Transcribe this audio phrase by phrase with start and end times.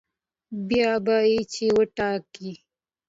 [0.67, 2.53] بيا به يې چې وټاکلې